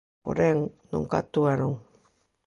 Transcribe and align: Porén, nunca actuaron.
Porén, 0.25 0.57
nunca 0.91 1.15
actuaron. 1.19 1.71